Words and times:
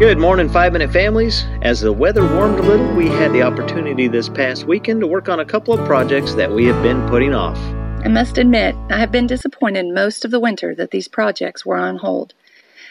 Good 0.00 0.16
morning, 0.16 0.48
Five 0.48 0.72
Minute 0.72 0.90
Families. 0.90 1.44
As 1.60 1.82
the 1.82 1.92
weather 1.92 2.22
warmed 2.22 2.58
a 2.58 2.62
little, 2.62 2.90
we 2.94 3.08
had 3.08 3.34
the 3.34 3.42
opportunity 3.42 4.08
this 4.08 4.30
past 4.30 4.64
weekend 4.64 5.02
to 5.02 5.06
work 5.06 5.28
on 5.28 5.40
a 5.40 5.44
couple 5.44 5.74
of 5.74 5.86
projects 5.86 6.32
that 6.36 6.50
we 6.50 6.64
have 6.64 6.82
been 6.82 7.06
putting 7.10 7.34
off. 7.34 7.58
I 8.02 8.08
must 8.08 8.38
admit, 8.38 8.74
I 8.88 8.98
have 8.98 9.12
been 9.12 9.26
disappointed 9.26 9.92
most 9.92 10.24
of 10.24 10.30
the 10.30 10.40
winter 10.40 10.74
that 10.74 10.90
these 10.90 11.06
projects 11.06 11.66
were 11.66 11.76
on 11.76 11.98
hold. 11.98 12.32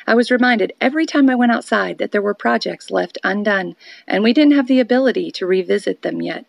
I 0.06 0.14
was 0.14 0.30
reminded 0.30 0.74
every 0.80 1.08
time 1.08 1.32
I 1.32 1.36
went 1.36 1.52
outside 1.52 1.98
that 1.98 2.12
there 2.12 2.22
were 2.22 2.36
projects 2.36 2.92
left 2.92 3.18
undone, 3.24 3.76
and 4.08 4.24
we 4.24 4.32
didn't 4.32 4.54
have 4.54 4.68
the 4.68 4.80
ability 4.80 5.32
to 5.32 5.48
revisit 5.48 6.04
them 6.04 6.22
yet. 6.22 6.46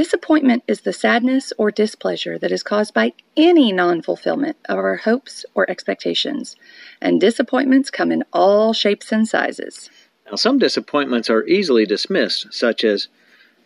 Disappointment 0.00 0.62
is 0.66 0.80
the 0.80 0.94
sadness 0.94 1.52
or 1.58 1.70
displeasure 1.70 2.38
that 2.38 2.50
is 2.50 2.62
caused 2.62 2.94
by 2.94 3.12
any 3.36 3.70
non 3.70 4.00
fulfillment 4.00 4.56
of 4.66 4.78
our 4.78 4.96
hopes 4.96 5.44
or 5.54 5.68
expectations, 5.68 6.56
and 7.02 7.20
disappointments 7.20 7.90
come 7.90 8.10
in 8.10 8.24
all 8.32 8.72
shapes 8.72 9.12
and 9.12 9.28
sizes. 9.28 9.90
Now, 10.24 10.36
some 10.36 10.58
disappointments 10.58 11.28
are 11.28 11.46
easily 11.46 11.84
dismissed, 11.84 12.46
such 12.50 12.82
as, 12.82 13.08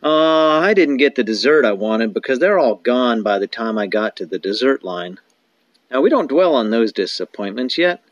Oh, 0.02 0.58
I 0.58 0.74
didn't 0.74 0.96
get 0.96 1.14
the 1.14 1.22
dessert 1.22 1.64
I 1.64 1.70
wanted 1.70 2.12
because 2.12 2.40
they're 2.40 2.58
all 2.58 2.74
gone 2.74 3.22
by 3.22 3.38
the 3.38 3.46
time 3.46 3.78
I 3.78 3.86
got 3.86 4.16
to 4.16 4.26
the 4.26 4.40
dessert 4.40 4.82
line. 4.82 5.20
Now, 5.88 6.00
we 6.00 6.10
don't 6.10 6.26
dwell 6.28 6.56
on 6.56 6.70
those 6.70 6.92
disappointments 6.92 7.78
yet. 7.78 8.02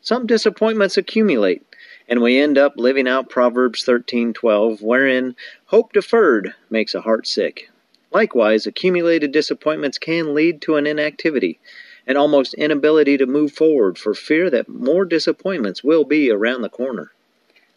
Some 0.00 0.26
disappointments 0.26 0.96
accumulate, 0.96 1.62
and 2.08 2.20
we 2.20 2.38
end 2.38 2.56
up 2.56 2.74
living 2.76 3.08
out 3.08 3.28
Proverbs 3.28 3.84
13:12, 3.84 4.80
wherein 4.80 5.34
hope 5.66 5.92
deferred 5.92 6.54
makes 6.70 6.94
a 6.94 7.00
heart 7.00 7.26
sick. 7.26 7.70
Likewise, 8.12 8.66
accumulated 8.66 9.32
disappointments 9.32 9.98
can 9.98 10.34
lead 10.34 10.60
to 10.62 10.76
an 10.76 10.86
inactivity, 10.86 11.58
an 12.06 12.16
almost 12.16 12.54
inability 12.54 13.16
to 13.16 13.26
move 13.26 13.52
forward 13.52 13.98
for 13.98 14.14
fear 14.14 14.48
that 14.50 14.68
more 14.68 15.04
disappointments 15.04 15.82
will 15.82 16.04
be 16.04 16.30
around 16.30 16.62
the 16.62 16.68
corner. 16.68 17.12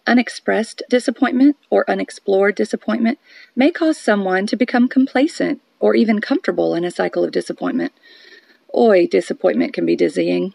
Unexpressed 0.06 0.82
disappointment 0.90 1.58
or 1.70 1.90
unexplored 1.90 2.56
disappointment 2.56 3.20
may 3.56 3.72
cause 3.72 3.98
someone 3.98 4.48
to 4.48 4.56
become 4.56 4.88
complacent 4.88 5.62
or 5.80 5.96
even 5.96 6.22
comfortable 6.22 6.76
in 6.76 6.84
a 6.84 6.92
cycle 6.92 7.24
of 7.24 7.32
disappointment. 7.32 7.92
Oi, 8.76 9.08
disappointment 9.08 9.74
can 9.74 9.86
be 9.86 9.96
dizzying. 9.96 10.54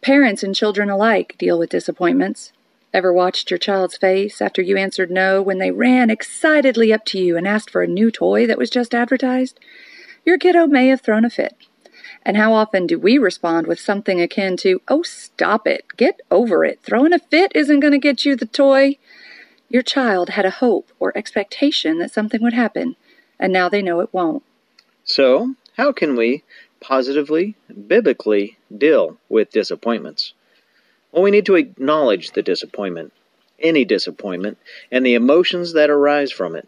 Parents 0.00 0.42
and 0.42 0.54
children 0.54 0.90
alike 0.90 1.36
deal 1.38 1.58
with 1.58 1.70
disappointments. 1.70 2.52
Ever 2.94 3.12
watched 3.12 3.50
your 3.50 3.58
child's 3.58 3.96
face 3.96 4.42
after 4.42 4.60
you 4.60 4.76
answered 4.76 5.10
no 5.10 5.40
when 5.40 5.58
they 5.58 5.70
ran 5.70 6.10
excitedly 6.10 6.92
up 6.92 7.06
to 7.06 7.18
you 7.18 7.38
and 7.38 7.48
asked 7.48 7.70
for 7.70 7.82
a 7.82 7.86
new 7.86 8.10
toy 8.10 8.46
that 8.46 8.58
was 8.58 8.68
just 8.68 8.94
advertised? 8.94 9.58
Your 10.26 10.36
kiddo 10.36 10.66
may 10.66 10.88
have 10.88 11.00
thrown 11.00 11.24
a 11.24 11.30
fit. 11.30 11.56
And 12.22 12.36
how 12.36 12.52
often 12.52 12.86
do 12.86 12.98
we 12.98 13.16
respond 13.16 13.66
with 13.66 13.80
something 13.80 14.20
akin 14.20 14.58
to, 14.58 14.82
Oh, 14.88 15.02
stop 15.02 15.66
it, 15.66 15.86
get 15.96 16.20
over 16.30 16.64
it, 16.64 16.80
throwing 16.82 17.14
a 17.14 17.18
fit 17.18 17.52
isn't 17.54 17.80
going 17.80 17.92
to 17.92 17.98
get 17.98 18.26
you 18.26 18.36
the 18.36 18.46
toy? 18.46 18.98
Your 19.70 19.82
child 19.82 20.30
had 20.30 20.44
a 20.44 20.50
hope 20.50 20.92
or 21.00 21.16
expectation 21.16 21.98
that 21.98 22.12
something 22.12 22.42
would 22.42 22.52
happen, 22.52 22.96
and 23.40 23.52
now 23.52 23.70
they 23.70 23.80
know 23.80 24.00
it 24.00 24.12
won't. 24.12 24.42
So, 25.02 25.54
how 25.78 25.92
can 25.92 26.14
we 26.14 26.44
positively, 26.80 27.56
biblically 27.88 28.58
deal 28.76 29.18
with 29.30 29.50
disappointments? 29.50 30.34
Well, 31.12 31.22
we 31.22 31.30
need 31.30 31.44
to 31.46 31.56
acknowledge 31.56 32.30
the 32.30 32.42
disappointment, 32.42 33.12
any 33.58 33.84
disappointment, 33.84 34.56
and 34.90 35.04
the 35.04 35.12
emotions 35.12 35.74
that 35.74 35.90
arise 35.90 36.32
from 36.32 36.56
it. 36.56 36.66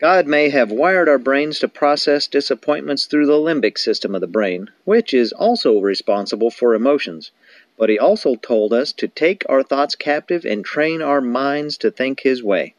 God 0.00 0.26
may 0.26 0.48
have 0.48 0.72
wired 0.72 1.08
our 1.08 1.18
brains 1.18 1.60
to 1.60 1.68
process 1.68 2.26
disappointments 2.26 3.06
through 3.06 3.26
the 3.26 3.34
limbic 3.34 3.78
system 3.78 4.16
of 4.16 4.20
the 4.20 4.26
brain, 4.26 4.70
which 4.84 5.14
is 5.14 5.32
also 5.32 5.78
responsible 5.78 6.50
for 6.50 6.74
emotions. 6.74 7.30
But 7.78 7.88
He 7.88 8.00
also 8.00 8.34
told 8.34 8.72
us 8.72 8.92
to 8.94 9.06
take 9.06 9.44
our 9.48 9.62
thoughts 9.62 9.94
captive 9.94 10.44
and 10.44 10.64
train 10.64 11.00
our 11.00 11.20
minds 11.20 11.76
to 11.78 11.90
think 11.92 12.20
His 12.20 12.42
way. 12.42 12.74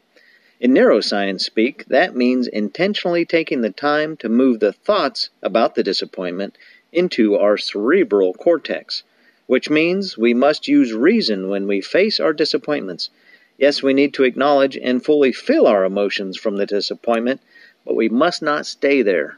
In 0.60 0.74
neuroscience 0.74 1.40
speak, 1.40 1.86
that 1.86 2.14
means 2.14 2.46
intentionally 2.46 3.24
taking 3.24 3.62
the 3.62 3.70
time 3.70 4.18
to 4.18 4.28
move 4.28 4.60
the 4.60 4.72
thoughts 4.72 5.30
about 5.42 5.76
the 5.76 5.82
disappointment 5.82 6.58
into 6.92 7.36
our 7.36 7.56
cerebral 7.56 8.34
cortex 8.34 9.02
which 9.52 9.68
means 9.68 10.16
we 10.16 10.32
must 10.32 10.66
use 10.66 10.94
reason 10.94 11.50
when 11.50 11.66
we 11.66 11.78
face 11.78 12.18
our 12.18 12.32
disappointments. 12.32 13.10
Yes, 13.58 13.82
we 13.82 13.92
need 13.92 14.14
to 14.14 14.24
acknowledge 14.24 14.78
and 14.78 15.04
fully 15.04 15.30
feel 15.30 15.66
our 15.66 15.84
emotions 15.84 16.38
from 16.38 16.56
the 16.56 16.64
disappointment, 16.64 17.38
but 17.84 17.94
we 17.94 18.08
must 18.08 18.40
not 18.40 18.64
stay 18.64 19.02
there. 19.02 19.36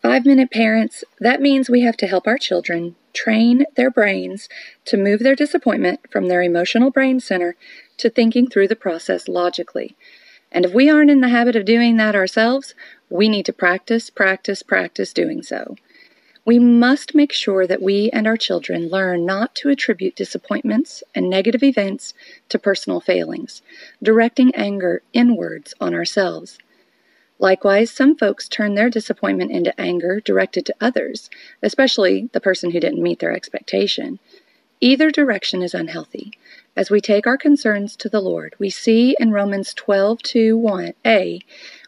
Five 0.00 0.24
minute 0.24 0.50
parents, 0.50 1.04
that 1.20 1.42
means 1.42 1.68
we 1.68 1.82
have 1.82 1.98
to 1.98 2.06
help 2.06 2.26
our 2.26 2.38
children 2.38 2.96
train 3.12 3.66
their 3.76 3.90
brains 3.90 4.48
to 4.86 4.96
move 4.96 5.20
their 5.20 5.36
disappointment 5.36 6.00
from 6.10 6.28
their 6.28 6.40
emotional 6.40 6.90
brain 6.90 7.20
center 7.20 7.54
to 7.98 8.08
thinking 8.08 8.48
through 8.48 8.68
the 8.68 8.74
process 8.74 9.28
logically. 9.28 9.94
And 10.50 10.64
if 10.64 10.72
we 10.72 10.88
aren't 10.88 11.10
in 11.10 11.20
the 11.20 11.28
habit 11.28 11.54
of 11.54 11.66
doing 11.66 11.98
that 11.98 12.14
ourselves, 12.14 12.74
we 13.10 13.28
need 13.28 13.44
to 13.44 13.52
practice, 13.52 14.08
practice, 14.08 14.62
practice 14.62 15.12
doing 15.12 15.42
so. 15.42 15.76
We 16.46 16.58
must 16.58 17.14
make 17.14 17.32
sure 17.32 17.66
that 17.66 17.80
we 17.80 18.10
and 18.10 18.26
our 18.26 18.36
children 18.36 18.88
learn 18.88 19.24
not 19.24 19.54
to 19.56 19.70
attribute 19.70 20.14
disappointments 20.14 21.02
and 21.14 21.30
negative 21.30 21.62
events 21.62 22.12
to 22.50 22.58
personal 22.58 23.00
failings, 23.00 23.62
directing 24.02 24.54
anger 24.54 25.02
inwards 25.14 25.72
on 25.80 25.94
ourselves. 25.94 26.58
Likewise, 27.38 27.90
some 27.90 28.14
folks 28.14 28.46
turn 28.46 28.74
their 28.74 28.90
disappointment 28.90 29.50
into 29.50 29.78
anger 29.80 30.20
directed 30.20 30.66
to 30.66 30.74
others, 30.80 31.30
especially 31.62 32.28
the 32.32 32.40
person 32.40 32.70
who 32.70 32.80
didn't 32.80 33.02
meet 33.02 33.20
their 33.20 33.32
expectation. 33.32 34.18
Either 34.80 35.10
direction 35.10 35.62
is 35.62 35.72
unhealthy. 35.72 36.32
As 36.76 36.90
we 36.90 37.00
take 37.00 37.26
our 37.26 37.38
concerns 37.38 37.96
to 37.96 38.08
the 38.10 38.20
Lord, 38.20 38.54
we 38.58 38.68
see 38.68 39.16
in 39.18 39.30
Romans 39.30 39.72
12 39.72 40.18
1a 40.18 41.40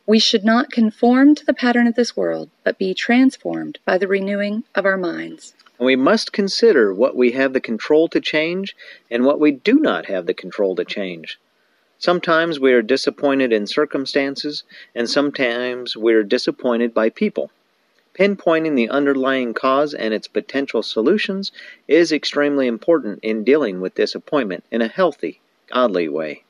we 0.07 0.21
should 0.21 0.45
not 0.45 0.71
conform 0.71 1.35
to 1.35 1.45
the 1.45 1.53
pattern 1.53 1.89
of 1.89 1.97
this 1.97 2.17
world, 2.17 2.49
but 2.63 2.79
be 2.79 2.95
transformed 2.95 3.79
by 3.85 3.99
the 3.99 4.07
renewing 4.07 4.63
of 4.75 4.87
our 4.87 4.97
minds. 4.97 5.55
We 5.79 5.97
must 5.97 6.33
consider 6.33 6.95
what 6.95 7.17
we 7.17 7.33
have 7.33 7.53
the 7.53 7.61
control 7.61 8.09
to 8.09 8.21
change 8.21 8.77
and 9.11 9.25
what 9.25 9.41
we 9.41 9.51
do 9.51 9.75
not 9.81 10.07
have 10.07 10.27
the 10.27 10.35
control 10.35 10.77
to 10.77 10.85
change. 10.85 11.39
Sometimes 11.99 12.61
we 12.61 12.73
are 12.73 12.83
disappointed 12.83 13.53
in 13.53 13.67
circumstances, 13.67 14.65
and 14.95 15.11
sometimes 15.11 15.97
we 15.97 16.15
are 16.15 16.23
disappointed 16.23 16.95
by 16.95 17.11
people. 17.11 17.51
Pinpointing 18.15 18.77
the 18.77 18.89
underlying 18.89 19.55
cause 19.55 19.93
and 19.93 20.15
its 20.15 20.29
potential 20.29 20.83
solutions 20.83 21.53
is 21.89 22.13
extremely 22.13 22.67
important 22.67 23.19
in 23.23 23.45
dealing 23.45 23.81
with 23.81 23.95
disappointment 23.95 24.65
in 24.71 24.81
a 24.81 24.89
healthy, 24.89 25.41
godly 25.71 26.09
way. 26.09 26.45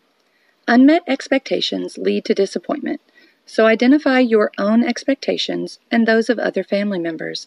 Unmet 0.69 1.03
expectations 1.07 1.97
lead 1.97 2.25
to 2.25 2.35
disappointment. 2.35 3.01
So 3.47 3.67
identify 3.67 4.19
your 4.19 4.51
own 4.59 4.83
expectations 4.83 5.79
and 5.91 6.07
those 6.07 6.29
of 6.29 6.39
other 6.39 6.65
family 6.65 6.99
members. 6.99 7.47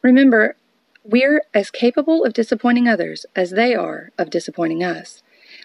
Remember, 0.00 0.56
we're 1.04 1.42
as 1.52 1.70
capable 1.70 2.24
of 2.24 2.32
disappointing 2.32 2.86
others 2.86 3.26
as 3.34 3.50
they 3.50 3.74
are 3.74 4.12
of 4.16 4.30
disappointing 4.30 4.84
us. 4.84 5.22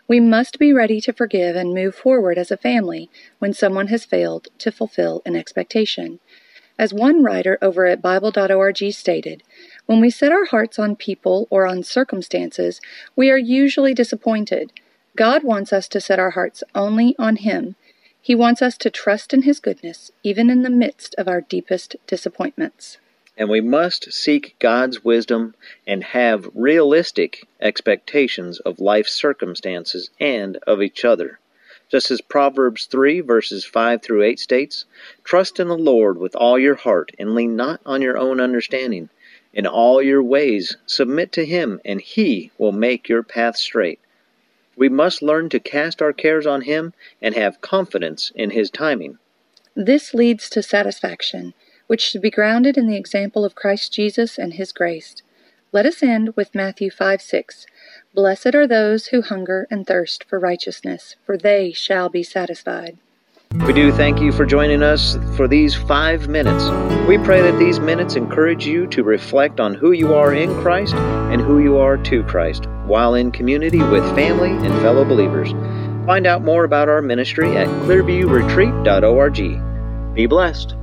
We 0.07 0.19
must 0.19 0.57
be 0.57 0.73
ready 0.73 0.99
to 1.01 1.13
forgive 1.13 1.55
and 1.55 1.75
move 1.75 1.93
forward 1.93 2.39
as 2.39 2.49
a 2.49 2.57
family 2.57 3.09
when 3.37 3.53
someone 3.53 3.87
has 3.87 4.03
failed 4.03 4.47
to 4.57 4.71
fulfill 4.71 5.21
an 5.25 5.35
expectation. 5.35 6.19
As 6.79 6.93
one 6.93 7.23
writer 7.23 7.59
over 7.61 7.85
at 7.85 8.01
Bible.org 8.01 8.91
stated, 8.93 9.43
when 9.85 10.01
we 10.01 10.09
set 10.09 10.31
our 10.31 10.45
hearts 10.45 10.79
on 10.79 10.95
people 10.95 11.47
or 11.51 11.67
on 11.67 11.83
circumstances, 11.83 12.81
we 13.15 13.29
are 13.29 13.37
usually 13.37 13.93
disappointed. 13.93 14.71
God 15.15 15.43
wants 15.43 15.71
us 15.71 15.87
to 15.89 16.01
set 16.01 16.19
our 16.19 16.31
hearts 16.31 16.63
only 16.75 17.15
on 17.19 17.37
Him 17.37 17.75
he 18.27 18.35
wants 18.35 18.61
us 18.61 18.77
to 18.79 18.89
trust 18.89 19.33
in 19.33 19.43
His 19.43 19.61
goodness, 19.61 20.11
even 20.21 20.49
in 20.49 20.61
the 20.61 20.69
midst 20.69 21.15
of 21.17 21.29
our 21.29 21.39
deepest 21.39 21.95
disappointments. 22.07 22.97
And 23.37 23.47
we 23.47 23.61
must 23.61 24.11
seek 24.11 24.57
God's 24.59 25.01
wisdom 25.01 25.55
and 25.87 26.03
have 26.03 26.49
realistic 26.53 27.47
expectations 27.61 28.59
of 28.59 28.81
life's 28.81 29.13
circumstances 29.13 30.09
and 30.19 30.57
of 30.67 30.81
each 30.81 31.05
other. 31.05 31.39
Just 31.89 32.11
as 32.11 32.19
Proverbs 32.19 32.87
3, 32.87 33.21
verses 33.21 33.63
5 33.63 34.01
through 34.01 34.23
8 34.23 34.39
states, 34.41 34.83
Trust 35.23 35.57
in 35.57 35.69
the 35.69 35.77
Lord 35.77 36.17
with 36.17 36.35
all 36.35 36.59
your 36.59 36.75
heart, 36.75 37.13
and 37.17 37.33
lean 37.33 37.55
not 37.55 37.79
on 37.85 38.01
your 38.01 38.17
own 38.17 38.41
understanding. 38.41 39.07
In 39.53 39.65
all 39.65 40.01
your 40.01 40.21
ways 40.21 40.75
submit 40.85 41.31
to 41.31 41.45
Him, 41.45 41.79
and 41.85 42.01
He 42.01 42.51
will 42.57 42.73
make 42.73 43.07
your 43.07 43.23
path 43.23 43.55
straight. 43.55 44.01
We 44.77 44.89
must 44.89 45.23
learn 45.23 45.49
to 45.49 45.59
cast 45.59 46.01
our 46.01 46.13
cares 46.13 46.45
on 46.45 46.61
Him 46.61 46.93
and 47.21 47.35
have 47.35 47.61
confidence 47.61 48.31
in 48.35 48.51
His 48.51 48.69
timing. 48.69 49.17
This 49.75 50.13
leads 50.13 50.49
to 50.51 50.63
satisfaction, 50.63 51.53
which 51.87 52.01
should 52.01 52.21
be 52.21 52.29
grounded 52.29 52.77
in 52.77 52.87
the 52.87 52.95
example 52.95 53.43
of 53.43 53.55
Christ 53.55 53.91
Jesus 53.91 54.37
and 54.37 54.53
His 54.53 54.71
grace. 54.71 55.15
Let 55.71 55.85
us 55.85 56.01
end 56.01 56.35
with 56.35 56.55
Matthew 56.55 56.91
5 56.91 57.21
6. 57.21 57.65
Blessed 58.13 58.55
are 58.55 58.67
those 58.67 59.07
who 59.07 59.21
hunger 59.21 59.67
and 59.69 59.85
thirst 59.85 60.23
for 60.23 60.39
righteousness, 60.39 61.15
for 61.25 61.37
they 61.37 61.71
shall 61.71 62.07
be 62.07 62.23
satisfied. 62.23 62.97
We 63.65 63.73
do 63.73 63.91
thank 63.91 64.21
you 64.21 64.31
for 64.31 64.45
joining 64.45 64.83
us 64.83 65.17
for 65.35 65.47
these 65.47 65.75
five 65.75 66.29
minutes. 66.29 66.63
We 67.07 67.17
pray 67.17 67.41
that 67.41 67.57
these 67.59 67.79
minutes 67.79 68.15
encourage 68.15 68.65
you 68.65 68.87
to 68.87 69.03
reflect 69.03 69.59
on 69.59 69.73
who 69.73 69.91
you 69.91 70.13
are 70.13 70.33
in 70.33 70.53
Christ 70.61 70.95
and 70.95 71.41
who 71.41 71.59
you 71.59 71.77
are 71.77 71.97
to 71.97 72.23
Christ 72.23 72.67
while 72.85 73.15
in 73.15 73.31
community 73.31 73.81
with 73.81 74.03
family 74.15 74.51
and 74.51 74.73
fellow 74.81 75.03
believers. 75.03 75.51
Find 76.05 76.25
out 76.25 76.43
more 76.43 76.63
about 76.63 76.87
our 76.87 77.01
ministry 77.01 77.57
at 77.57 77.67
clearviewretreat.org. 77.67 80.15
Be 80.15 80.25
blessed. 80.25 80.77